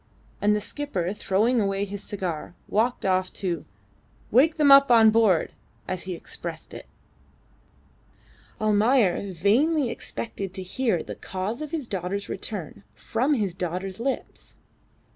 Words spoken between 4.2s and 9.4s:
"wake them up on board," as he expressed it. Almayer